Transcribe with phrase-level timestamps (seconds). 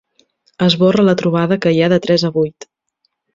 [0.67, 2.69] Esborra la trobada que hi ha de tres a vuit.